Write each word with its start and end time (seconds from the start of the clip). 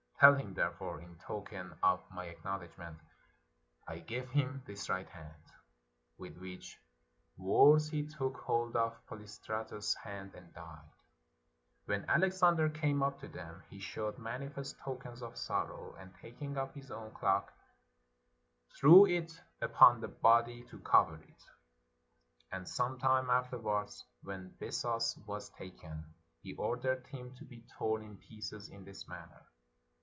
Tell 0.23 0.35
him, 0.35 0.53
therefore, 0.53 1.01
in 1.01 1.15
token 1.15 1.73
of 1.81 1.99
my 2.11 2.25
acknowledgment, 2.25 2.99
I 3.87 3.97
give 3.97 4.29
him 4.29 4.61
this 4.67 4.87
right 4.87 5.09
hand," 5.09 5.51
with 6.15 6.37
which 6.37 6.79
words 7.39 7.89
he 7.89 8.05
took 8.05 8.37
hold 8.37 8.75
of 8.75 9.03
Polystratus's 9.07 9.95
hand 9.95 10.35
and 10.35 10.53
died. 10.53 10.91
When 11.85 12.07
Alexander 12.07 12.69
came 12.69 13.01
up 13.01 13.19
to 13.21 13.27
them, 13.29 13.63
he 13.71 13.79
showed 13.79 14.19
manifest 14.19 14.77
tokens 14.81 15.23
of 15.23 15.37
sorrow, 15.39 15.95
and, 15.95 16.13
tak 16.21 16.39
ing 16.39 16.55
ofT 16.55 16.75
his 16.75 16.91
own 16.91 17.09
cloak, 17.15 17.51
threw 18.77 19.07
it 19.07 19.41
upon 19.59 20.01
the 20.01 20.07
body 20.09 20.61
to 20.65 20.77
cover 20.81 21.15
it. 21.15 21.43
And 22.51 22.69
some 22.69 22.99
time 22.99 23.31
afterwards, 23.31 24.05
when 24.21 24.49
Bessus 24.59 25.17
was 25.25 25.49
taken, 25.49 26.13
he 26.43 26.53
ordered 26.53 27.07
him 27.07 27.33
to 27.37 27.43
be 27.43 27.63
torn 27.79 28.03
in 28.03 28.17
pieces 28.17 28.69
in 28.69 28.83
this 28.85 29.07
manner. 29.07 29.47